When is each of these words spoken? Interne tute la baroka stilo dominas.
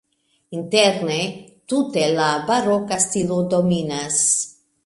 Interne 0.59 1.17
tute 1.73 2.07
la 2.15 2.31
baroka 2.49 3.01
stilo 3.07 3.41
dominas. 3.55 4.21